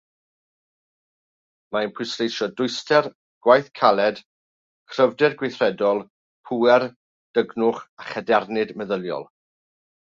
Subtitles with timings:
[1.75, 3.09] Mae'n pwysleisio dwyster,
[3.49, 4.23] gwaith caled,
[4.95, 6.05] cryfder gweithredol,
[6.51, 6.91] pŵer,
[7.39, 9.33] dygnwch a chadernid meddyliol.